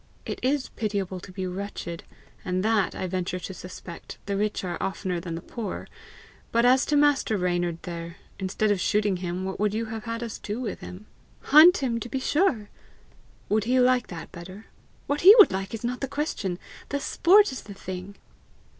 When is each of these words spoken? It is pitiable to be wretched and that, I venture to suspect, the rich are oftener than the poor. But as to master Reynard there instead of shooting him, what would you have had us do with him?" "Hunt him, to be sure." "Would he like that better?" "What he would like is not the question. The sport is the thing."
It 0.25 0.39
is 0.41 0.69
pitiable 0.69 1.19
to 1.19 1.31
be 1.31 1.45
wretched 1.45 2.03
and 2.43 2.65
that, 2.65 2.95
I 2.95 3.05
venture 3.05 3.37
to 3.41 3.53
suspect, 3.53 4.17
the 4.25 4.35
rich 4.35 4.63
are 4.63 4.81
oftener 4.81 5.19
than 5.19 5.35
the 5.35 5.41
poor. 5.43 5.87
But 6.51 6.65
as 6.65 6.87
to 6.87 6.95
master 6.95 7.37
Reynard 7.37 7.77
there 7.83 8.15
instead 8.39 8.71
of 8.71 8.79
shooting 8.81 9.17
him, 9.17 9.45
what 9.45 9.59
would 9.59 9.75
you 9.75 9.85
have 9.93 10.05
had 10.05 10.23
us 10.23 10.39
do 10.39 10.59
with 10.59 10.79
him?" 10.79 11.05
"Hunt 11.41 11.83
him, 11.83 11.99
to 11.99 12.09
be 12.09 12.19
sure." 12.19 12.69
"Would 13.47 13.65
he 13.65 13.79
like 13.79 14.07
that 14.07 14.31
better?" 14.31 14.65
"What 15.05 15.21
he 15.21 15.35
would 15.37 15.51
like 15.51 15.71
is 15.71 15.83
not 15.83 16.01
the 16.01 16.07
question. 16.07 16.57
The 16.89 16.99
sport 16.99 17.51
is 17.51 17.61
the 17.61 17.75
thing." 17.75 18.15